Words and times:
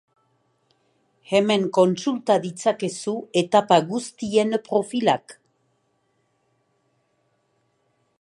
Hemen 1.31 1.65
kontsulta 1.77 2.37
ditzakezu 2.45 3.13
etapa 3.41 3.77
guztien 3.91 4.57
profilak. 4.69 5.37